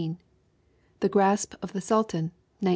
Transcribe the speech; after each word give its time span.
The 1.01 1.09
Grasp 1.09 1.53
of 1.61 1.73
the 1.73 1.79
Sultan, 1.79 2.31
1916. 2.61 2.69